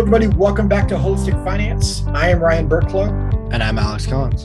[0.00, 0.28] everybody.
[0.28, 2.04] Welcome back to Holistic Finance.
[2.06, 3.10] I am Ryan Burklow.
[3.52, 4.44] And I'm Alex Collins.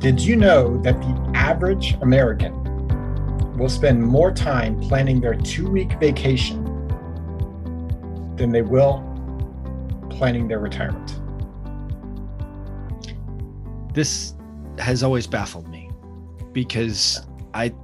[0.00, 2.54] Did you know that the average American
[3.58, 6.64] will spend more time planning their two week vacation
[8.36, 9.02] than they will
[10.08, 11.20] planning their retirement?
[13.92, 14.34] This
[14.78, 15.90] has always baffled me
[16.52, 17.74] because I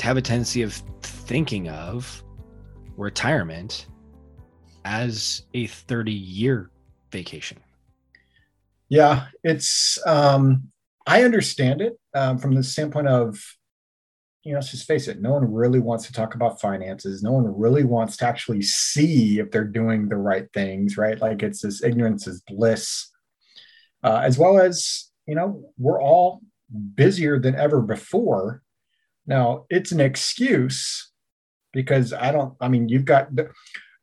[0.00, 2.24] have a tendency of thinking of
[2.96, 3.86] retirement
[4.86, 6.70] as a 30 year
[7.10, 7.58] vacation.
[8.88, 10.70] Yeah, it's, um,
[11.08, 13.36] I understand it um, from the standpoint of,
[14.44, 17.20] you know, let's just face it, no one really wants to talk about finances.
[17.20, 21.20] No one really wants to actually see if they're doing the right things, right?
[21.20, 23.10] Like it's this ignorance is bliss,
[24.04, 26.42] uh, as well as, you know, we're all
[26.94, 28.62] busier than ever before.
[29.26, 31.10] Now, it's an excuse
[31.72, 33.30] because I don't, I mean, you've got,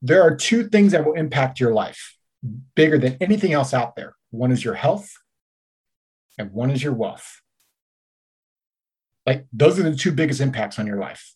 [0.04, 2.16] there are two things that will impact your life
[2.76, 5.14] bigger than anything else out there one is your health,
[6.40, 7.40] and one is your wealth.
[9.28, 11.34] Like, those are the two biggest impacts on your life.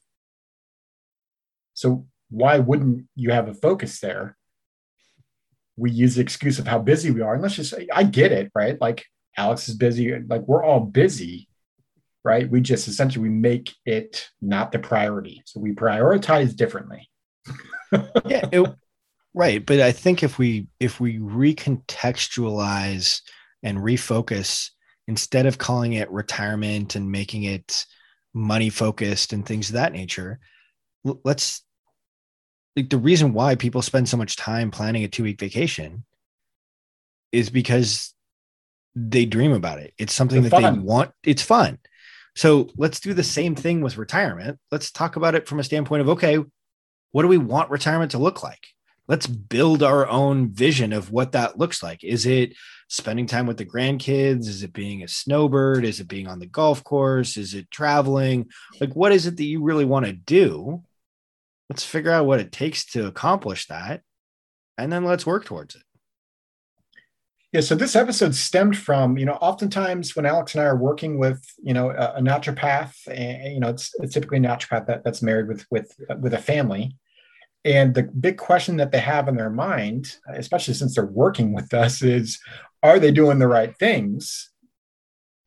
[1.76, 4.36] So, why wouldn't you have a focus there?
[5.76, 7.36] We use the excuse of how busy we are.
[7.36, 8.82] And let's just say, I get it, right?
[8.82, 9.06] Like,
[9.38, 10.20] Alex is busy.
[10.20, 11.48] Like, we're all busy,
[12.24, 12.50] right?
[12.50, 15.44] We just essentially we make it not the priority.
[15.46, 17.08] So, we prioritize differently
[18.26, 18.70] yeah, it,
[19.34, 19.66] right.
[19.66, 23.22] But I think if we if we recontextualize
[23.64, 24.70] and refocus
[25.08, 27.86] instead of calling it retirement and making it
[28.34, 30.40] money focused and things of that nature,
[31.24, 31.64] let's
[32.76, 36.06] like the reason why people spend so much time planning a two week vacation
[37.32, 38.14] is because
[38.96, 39.94] they dream about it.
[39.98, 40.76] It's something it's that fun.
[40.76, 41.12] they want.
[41.24, 41.80] It's fun.
[42.36, 44.60] So let's do the same thing with retirement.
[44.72, 46.40] Let's talk about it from a standpoint of okay,
[47.12, 48.68] what do we want retirement to look like?
[49.08, 52.04] Let's build our own vision of what that looks like.
[52.04, 52.54] Is it
[52.90, 54.48] spending time with the grandkids?
[54.48, 55.86] Is it being a snowbird?
[55.86, 57.38] Is it being on the golf course?
[57.38, 58.50] Is it traveling?
[58.82, 60.84] Like, what is it that you really want to do?
[61.70, 64.02] Let's figure out what it takes to accomplish that.
[64.78, 65.82] And then let's work towards it.
[67.54, 71.18] Yeah, so this episode stemmed from, you know, oftentimes when Alex and I are working
[71.18, 75.06] with, you know, a, a naturopath, and you know, it's, it's typically a naturopath that,
[75.06, 76.98] that's married with with with a family,
[77.64, 81.74] and the big question that they have in their mind, especially since they're working with
[81.74, 82.38] us, is,
[82.84, 84.52] are they doing the right things,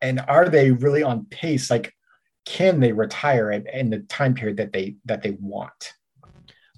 [0.01, 1.69] and are they really on pace?
[1.69, 1.93] Like,
[2.45, 5.93] can they retire in the time period that they that they want?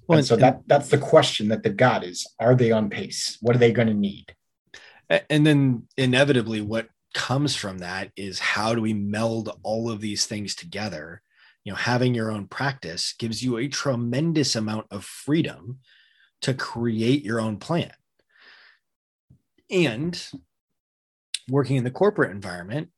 [0.06, 3.38] Well, and so that that's the question that they've got: is are they on pace?
[3.40, 4.34] What are they going to need?
[5.08, 10.26] And then inevitably what comes from that is how do we meld all of these
[10.26, 11.22] things together?
[11.64, 15.78] You know having your own practice gives you a tremendous amount of freedom
[16.42, 17.92] to create your own plan.
[19.70, 20.22] And
[21.48, 22.88] working in the corporate environment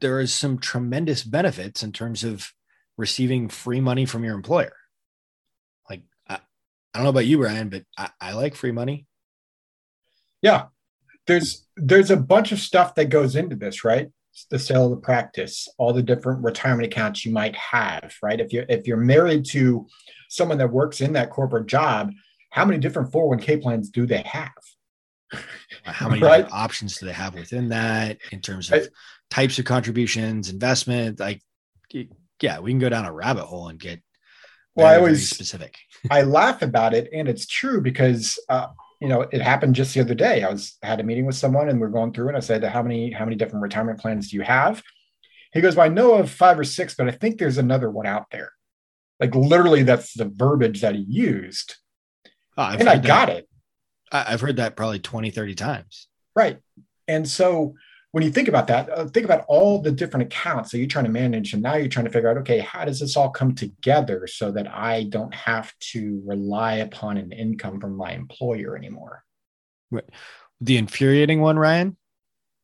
[0.00, 2.52] there is some tremendous benefits in terms of
[2.98, 4.74] receiving free money from your employer.
[5.88, 6.38] Like i, I
[6.94, 9.06] don't know about you Ryan but I, I like free money.
[10.42, 10.66] Yeah
[11.26, 14.08] there's there's a bunch of stuff that goes into this, right?
[14.50, 18.40] The sale of the practice, all the different retirement accounts you might have, right?
[18.40, 19.86] If you're if you're married to
[20.28, 22.12] someone that works in that corporate job,
[22.50, 24.52] how many different 401k plans do they have?
[25.84, 26.46] How many right?
[26.52, 28.88] options do they have within that in terms of
[29.30, 31.18] types of contributions, investment?
[31.18, 31.42] Like,
[32.40, 34.00] yeah, we can go down a rabbit hole and get
[34.74, 34.86] well.
[34.86, 35.76] I always specific.
[36.10, 38.68] I laugh about it, and it's true because uh,
[39.00, 40.42] you know, it happened just the other day.
[40.42, 42.82] I was had a meeting with someone and we're going through and I said, How
[42.82, 44.82] many, how many different retirement plans do you have?
[45.52, 48.06] He goes, Well, I know of five or six, but I think there's another one
[48.06, 48.52] out there.
[49.20, 51.76] Like literally, that's the verbiage that he used.
[52.56, 53.48] Oh, and I got it.
[54.12, 56.08] I've heard that probably 20, 30 times.
[56.34, 56.58] Right.
[57.08, 57.74] And so
[58.16, 61.04] when you think about that, uh, think about all the different accounts that you're trying
[61.04, 61.52] to manage.
[61.52, 64.50] And now you're trying to figure out, okay, how does this all come together so
[64.52, 69.22] that I don't have to rely upon an income from my employer anymore?
[69.90, 70.08] Right.
[70.62, 71.98] The infuriating one, Ryan,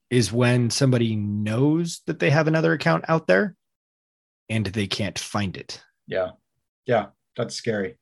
[0.08, 3.54] is when somebody knows that they have another account out there
[4.48, 5.82] and they can't find it.
[6.06, 6.30] Yeah.
[6.86, 7.08] Yeah.
[7.36, 7.98] That's scary.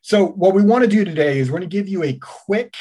[0.00, 2.76] So, what we want to do today is we're going to give you a quick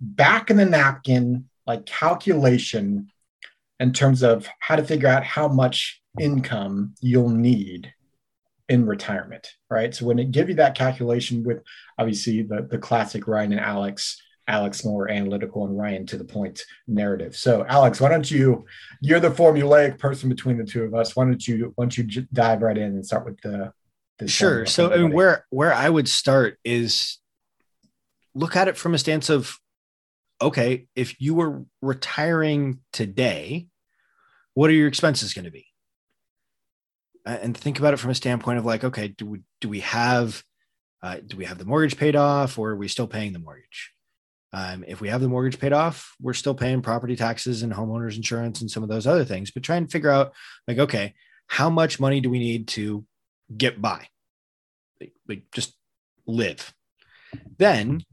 [0.00, 3.08] back in the napkin like calculation
[3.80, 7.92] in terms of how to figure out how much income you'll need
[8.68, 9.94] in retirement, right?
[9.94, 11.62] So when it give you that calculation with
[11.98, 16.62] obviously the, the classic Ryan and Alex, Alex more analytical and Ryan to the point
[16.86, 17.36] narrative.
[17.36, 18.64] So Alex, why don't you,
[19.00, 21.16] you're the formulaic person between the two of us.
[21.16, 23.72] Why don't you, why don't you dive right in and start with the,
[24.18, 24.66] the sure.
[24.66, 27.18] So I mean, where, where I would start is
[28.34, 29.58] look at it from a stance of
[30.44, 33.66] okay, if you were retiring today,
[34.54, 35.66] what are your expenses going to be?
[37.26, 40.42] And think about it from a standpoint of like, okay, do we do we have
[41.02, 43.92] uh, do we have the mortgage paid off, or are we still paying the mortgage?
[44.52, 48.16] Um, if we have the mortgage paid off, we're still paying property taxes and homeowners
[48.16, 49.50] insurance and some of those other things.
[49.50, 50.32] But try and figure out
[50.68, 51.14] like, okay,
[51.48, 53.04] how much money do we need to
[53.56, 54.06] get by?
[55.00, 55.74] Like, like just
[56.26, 56.72] live.
[57.58, 58.04] Then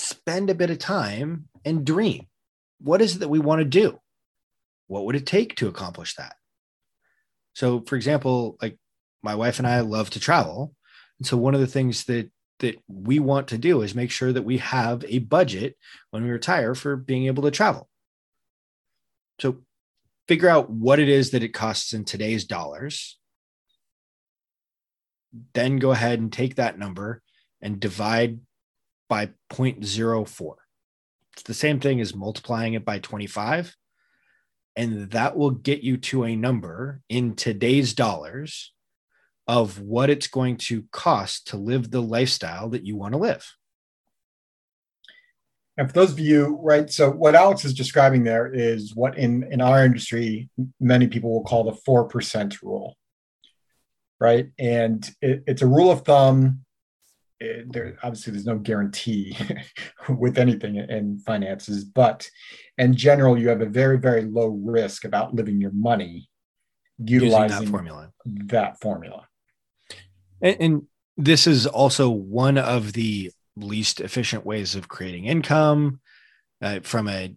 [0.00, 2.26] spend a bit of time and dream.
[2.80, 4.00] What is it that we want to do?
[4.86, 6.34] What would it take to accomplish that?
[7.54, 8.78] So, for example, like
[9.22, 10.74] my wife and I love to travel.
[11.18, 12.30] And so, one of the things that
[12.60, 15.76] that we want to do is make sure that we have a budget
[16.10, 17.88] when we retire for being able to travel.
[19.40, 19.58] So,
[20.28, 23.18] figure out what it is that it costs in today's dollars.
[25.54, 27.22] Then go ahead and take that number
[27.60, 28.40] and divide
[29.10, 30.54] by 0.04.
[31.34, 33.76] It's the same thing as multiplying it by 25.
[34.76, 38.72] And that will get you to a number in today's dollars
[39.46, 43.52] of what it's going to cost to live the lifestyle that you want to live.
[45.76, 49.50] And for those of you, right, so what Alex is describing there is what in,
[49.50, 50.48] in our industry,
[50.78, 52.96] many people will call the 4% rule,
[54.20, 54.50] right?
[54.58, 56.64] And it, it's a rule of thumb
[57.40, 59.36] it, there obviously there's no guarantee
[60.08, 62.28] with anything in finances, but
[62.78, 66.28] in general, you have a very very low risk about living your money
[67.04, 68.12] utilizing that formula.
[68.24, 69.26] That formula.
[70.42, 70.82] And, and
[71.16, 76.00] this is also one of the least efficient ways of creating income.
[76.62, 77.34] Uh, from a,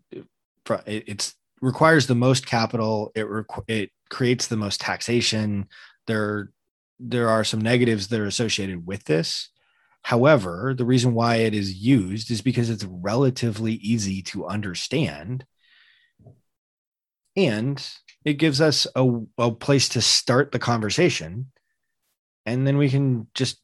[0.65, 3.11] from, it, it's requires the most capital.
[3.15, 5.67] It requ- it creates the most taxation.
[6.07, 6.51] There
[7.00, 9.50] there are some negatives that are associated with this
[10.03, 15.45] However, the reason why it is used is because it's relatively easy to understand.
[17.38, 17.85] And
[18.25, 21.51] it gives us a, a place to start the conversation.
[22.45, 23.59] And then we can just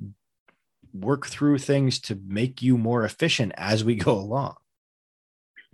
[0.93, 4.55] work through things to make you more efficient as we go along.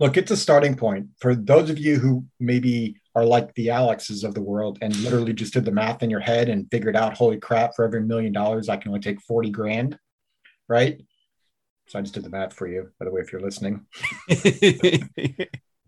[0.00, 4.24] Look, it's a starting point for those of you who maybe are like the Alexes
[4.24, 7.16] of the world and literally just did the math in your head and figured out,
[7.16, 9.98] holy crap, for every million dollars, I can only take 40 grand
[10.68, 11.00] right?
[11.88, 13.86] So I just did the math for you, by the way, if you're listening.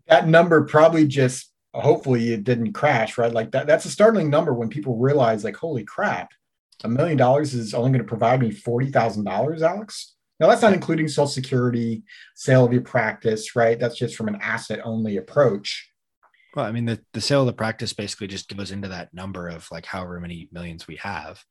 [0.07, 3.31] that number probably just hopefully it didn't crash, right?
[3.31, 6.31] Like that that's a startling number when people realize, like, holy crap,
[6.83, 10.15] a million dollars is only going to provide me forty thousand dollars, Alex.
[10.39, 12.03] Now that's not including Social Security,
[12.35, 13.77] sale of your practice, right?
[13.77, 15.91] That's just from an asset only approach.
[16.55, 19.49] Well, I mean, the, the sale of the practice basically just goes into that number
[19.49, 21.43] of like however many millions we have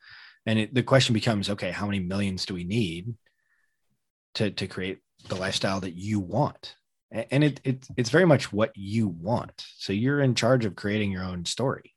[0.49, 3.15] and it, the question becomes okay how many millions do we need
[4.35, 4.99] to to create
[5.29, 6.75] the lifestyle that you want?
[7.11, 9.65] And it, it it's very much what you want.
[9.77, 11.95] So you're in charge of creating your own story.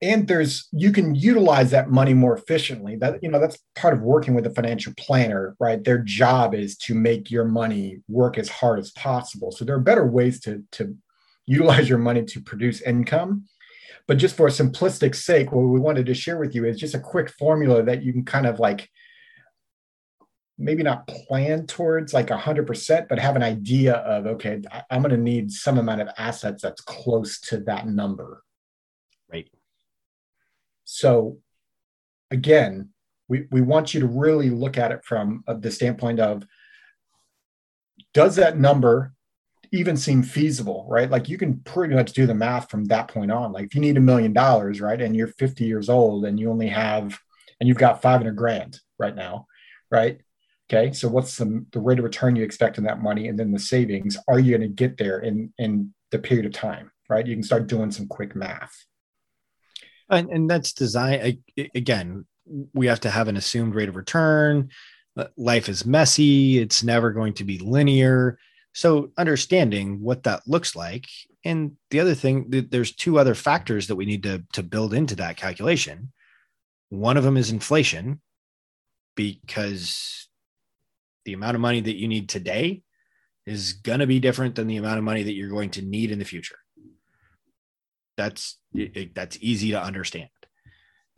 [0.00, 2.96] And there's you can utilize that money more efficiently.
[2.96, 5.82] That you know that's part of working with a financial planner right?
[5.84, 9.52] Their job is to make your money work as hard as possible.
[9.52, 10.96] So there are better ways to to
[11.46, 13.44] utilize your money to produce income
[14.08, 16.94] but just for a simplistic sake, what we wanted to share with you is just
[16.94, 18.90] a quick formula that you can kind of like
[20.56, 24.60] maybe not plan towards like 100%, but have an idea of, okay,
[24.90, 28.42] I'm going to need some amount of assets that's close to that number.
[29.30, 29.48] Right.
[30.84, 31.36] So
[32.30, 32.88] again,
[33.28, 36.44] we, we want you to really look at it from uh, the standpoint of
[38.14, 39.12] does that number
[39.72, 41.10] even seem feasible, right?
[41.10, 43.52] Like you can pretty much do the math from that point on.
[43.52, 46.50] Like if you need a million dollars, right, and you're 50 years old and you
[46.50, 47.18] only have,
[47.60, 49.46] and you've got 500 grand right now,
[49.90, 50.20] right?
[50.70, 53.52] Okay, so what's the, the rate of return you expect in that money, and then
[53.52, 54.18] the savings?
[54.28, 57.26] Are you going to get there in in the period of time, right?
[57.26, 58.84] You can start doing some quick math.
[60.10, 61.42] And, and that's design
[61.74, 62.26] again.
[62.72, 64.70] We have to have an assumed rate of return.
[65.16, 66.58] Uh, life is messy.
[66.58, 68.38] It's never going to be linear
[68.78, 71.06] so understanding what that looks like.
[71.44, 75.16] And the other thing, there's two other factors that we need to, to build into
[75.16, 76.12] that calculation.
[76.88, 78.20] One of them is inflation,
[79.16, 80.28] because
[81.24, 82.82] the amount of money that you need today
[83.46, 86.12] is going to be different than the amount of money that you're going to need
[86.12, 86.58] in the future.
[88.16, 90.28] That's it, that's easy to understand,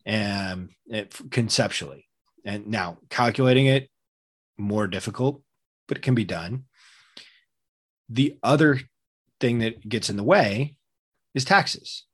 [0.07, 2.07] and it, conceptually.
[2.43, 3.91] And now calculating it
[4.57, 5.43] more difficult,
[5.89, 6.65] but it can be done.
[8.11, 8.81] The other
[9.41, 10.77] thing that gets in the way
[11.35, 12.05] is taxes.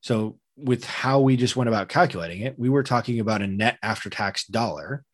[0.00, 3.78] So, with how we just went about calculating it, we were talking about a net
[3.82, 5.04] after tax dollar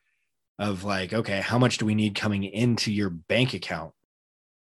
[0.58, 3.92] of like, okay, how much do we need coming into your bank account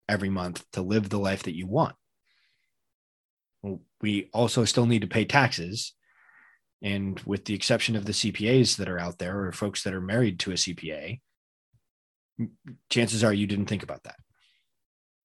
[0.09, 1.95] every month to live the life that you want?
[3.61, 5.93] Well, we also still need to pay taxes.
[6.81, 10.01] And with the exception of the CPAs that are out there or folks that are
[10.01, 11.21] married to a CPA,
[12.89, 14.15] chances are you didn't think about that.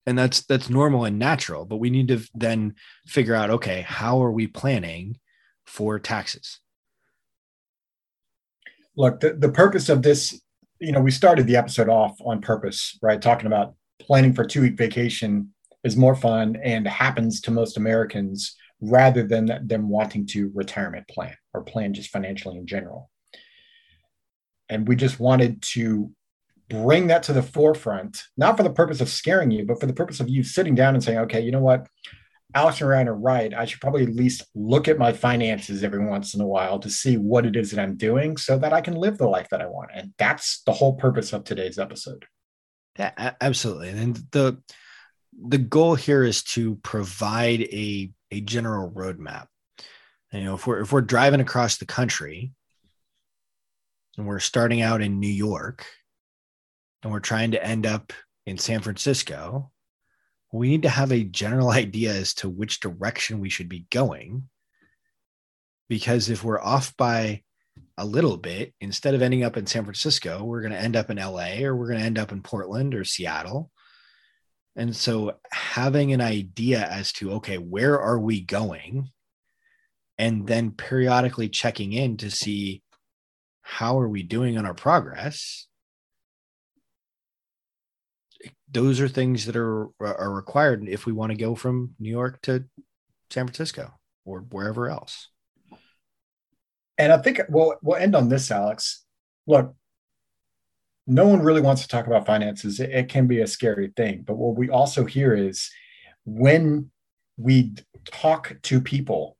[0.09, 2.73] And that's that's normal and natural, but we need to then
[3.05, 5.19] figure out okay, how are we planning
[5.67, 6.59] for taxes?
[8.97, 10.41] Look, the, the purpose of this
[10.79, 13.21] you know, we started the episode off on purpose, right?
[13.21, 18.55] Talking about planning for two week vacation is more fun and happens to most Americans
[18.81, 23.11] rather than them wanting to retirement plan or plan just financially in general.
[24.69, 26.11] And we just wanted to
[26.69, 29.93] bring that to the forefront, not for the purpose of scaring you, but for the
[29.93, 31.87] purpose of you sitting down and saying, okay, you know what?
[32.55, 33.53] Alex and Ryan are right.
[33.53, 36.89] I should probably at least look at my finances every once in a while to
[36.89, 39.61] see what it is that I'm doing so that I can live the life that
[39.61, 39.91] I want.
[39.93, 42.25] And that's the whole purpose of today's episode.
[42.97, 43.89] Yeah, absolutely.
[43.89, 44.61] And the
[45.47, 49.45] the goal here is to provide a a general roadmap.
[50.33, 52.51] You know, if we're if we're driving across the country
[54.17, 55.85] and we're starting out in New York
[57.03, 58.13] and we're trying to end up
[58.45, 59.71] in San Francisco,
[60.51, 64.49] we need to have a general idea as to which direction we should be going.
[65.87, 67.41] Because if we're off by
[67.97, 71.09] a little bit, instead of ending up in San Francisco, we're going to end up
[71.09, 73.71] in LA or we're going to end up in Portland or Seattle.
[74.75, 79.09] And so having an idea as to, okay, where are we going?
[80.17, 82.83] And then periodically checking in to see
[83.61, 85.67] how are we doing on our progress
[88.71, 92.41] those are things that are are required if we want to go from New York
[92.43, 92.65] to
[93.29, 93.91] San Francisco
[94.25, 95.29] or wherever else.
[96.97, 99.05] And I think we'll we'll end on this, Alex.
[99.47, 99.75] Look,
[101.07, 102.79] no one really wants to talk about finances.
[102.79, 105.69] It, it can be a scary thing, but what we also hear is
[106.25, 106.91] when
[107.37, 107.73] we
[108.05, 109.37] talk to people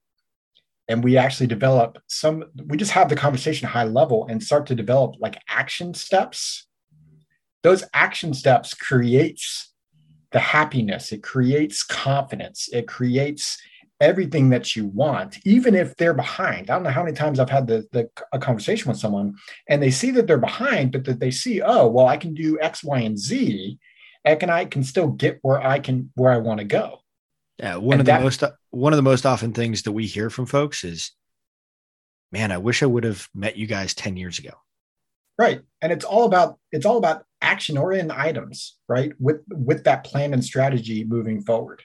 [0.88, 4.76] and we actually develop some we just have the conversation high level and start to
[4.76, 6.66] develop like action steps
[7.64, 9.74] those action steps creates
[10.32, 13.58] the happiness it creates confidence it creates
[14.02, 16.70] everything that you want even if they're behind.
[16.70, 19.36] I don't know how many times i've had the, the a conversation with someone
[19.68, 22.60] and they see that they're behind but that they see oh well i can do
[22.62, 23.78] x y and z
[24.24, 27.00] and i can still get where i can where i want to go.
[27.58, 30.06] Yeah one and of that, the most one of the most often things that we
[30.06, 31.12] hear from folks is
[32.32, 34.52] man i wish i would have met you guys 10 years ago.
[35.38, 40.04] Right and it's all about it's all about action oriented items right with with that
[40.04, 41.82] plan and strategy moving forward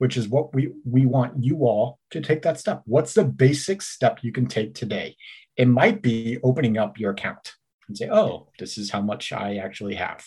[0.00, 2.80] which is what we we want you all to take that step.
[2.86, 5.14] What's the basic step you can take today?
[5.58, 7.52] It might be opening up your account
[7.86, 10.24] and say oh this is how much i actually have.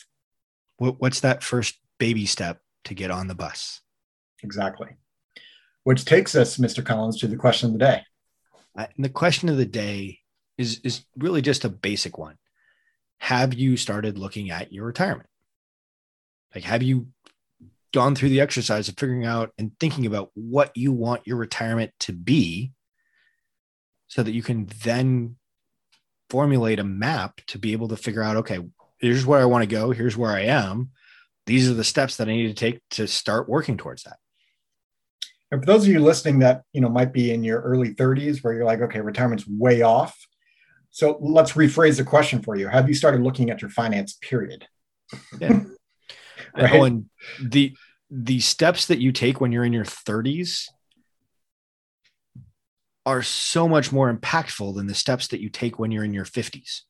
[0.77, 3.82] What, what's that first baby step to get on the bus?
[4.43, 4.89] Exactly.
[5.86, 8.03] Which takes us mr collins to the question of the day.
[8.77, 10.20] Uh, the question of the day
[10.60, 12.38] is is really just a basic one
[13.23, 15.29] have you started looking at your retirement?
[16.53, 17.07] Like, have you
[17.93, 21.93] gone through the exercise of figuring out and thinking about what you want your retirement
[22.01, 22.73] to be
[24.07, 25.37] so that you can then
[26.29, 28.59] formulate a map to be able to figure out, okay,
[28.99, 30.89] here's where I want to go, here's where I am.
[31.45, 34.17] These are the steps that I need to take to start working towards that.
[35.49, 38.43] And for those of you listening that you know might be in your early 30s
[38.43, 40.13] where you're like, okay, retirement's way off,
[40.93, 42.67] so let's rephrase the question for you.
[42.67, 44.67] Have you started looking at your finance period?
[45.39, 45.62] Yeah.
[46.55, 46.71] right?
[46.71, 47.09] Oh, and
[47.41, 47.75] the
[48.12, 50.67] the steps that you take when you're in your 30s
[53.07, 56.25] are so much more impactful than the steps that you take when you're in your
[56.25, 56.81] 50s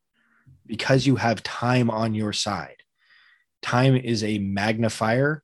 [0.65, 2.83] because you have time on your side.
[3.61, 5.43] Time is a magnifier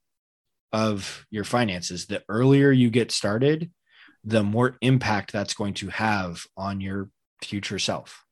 [0.74, 2.08] of your finances.
[2.08, 3.72] The earlier you get started,
[4.26, 7.10] the more impact that's going to have on your
[7.42, 8.26] future self.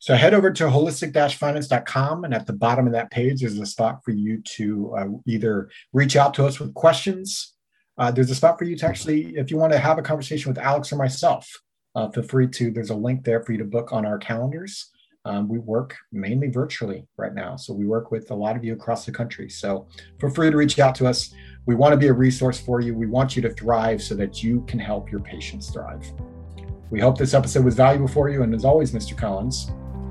[0.00, 4.02] So head over to holistic-finance.com and at the bottom of that page, there's a spot
[4.02, 7.54] for you to uh, either reach out to us with questions.
[7.98, 10.50] Uh, there's a spot for you to actually, if you want to have a conversation
[10.50, 11.46] with Alex or myself,
[11.94, 14.88] uh, feel free to, there's a link there for you to book on our calendars.
[15.26, 17.56] Um, we work mainly virtually right now.
[17.56, 19.50] So we work with a lot of you across the country.
[19.50, 19.86] So
[20.18, 21.34] feel free to reach out to us.
[21.66, 22.94] We want to be a resource for you.
[22.94, 26.10] We want you to thrive so that you can help your patients thrive.
[26.90, 28.44] We hope this episode was valuable for you.
[28.44, 29.14] And as always, Mr.
[29.14, 29.70] Collins,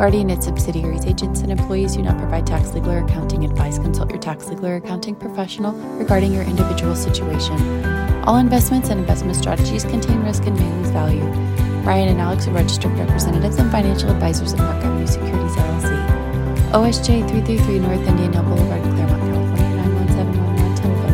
[0.00, 3.78] Guardian, its subsidiaries, agents, and employees do not provide tax, legal, or accounting advice.
[3.78, 7.84] Consult your tax, legal, or accounting professional regarding your individual situation.
[8.24, 11.22] All investments and investment strategies contain risk and may lose value.
[11.84, 15.92] Ryan and Alex are registered representatives and financial advisors of Avenue Securities LLC.
[16.72, 21.12] OSJ 333 North Indian Boulevard, Claremont, California 91711, telephone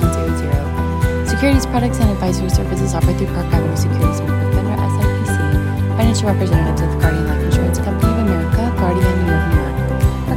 [0.00, 5.54] 909 Securities products and advisory services offered through Park Avenue Securities Member FINRA SIPC.
[5.98, 7.33] Financial representatives of the Guardian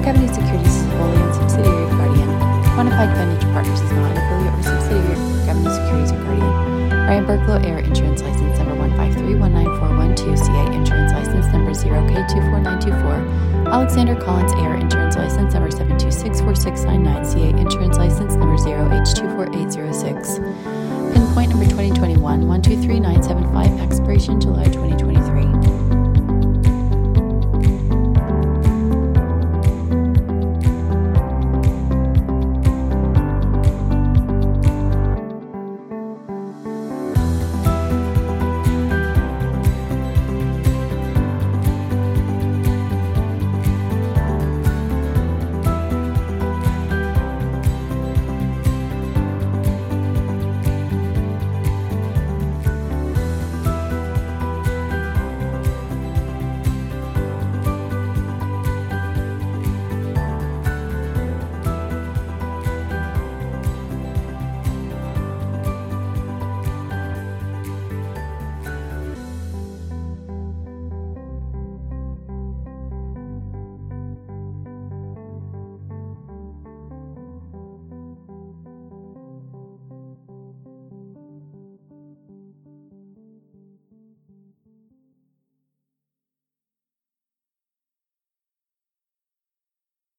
[0.08, 2.30] Avenue Securities is a wholly owned subsidiary of Guardian.
[2.80, 5.20] Quantified Financial Partners is not an affiliate or subsidiary of
[5.52, 6.48] Avenue Securities or Guardian.
[7.08, 13.68] Ryan Burklow Air Insurance License Number 153-19412, CA Insurance License Number 0K24924.
[13.68, 20.40] Alexander Collins Air Insurance License Number 7264699, CA Insurance License Number 0H24806.
[21.14, 24.64] Pinpoint number 2021 123975, expiration July